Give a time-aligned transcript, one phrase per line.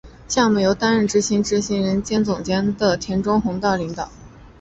[0.27, 4.09] 项目由担任执行制作人兼总监的田中弘道领导。